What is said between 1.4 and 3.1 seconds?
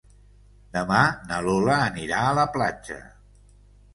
Lola anirà a la platja.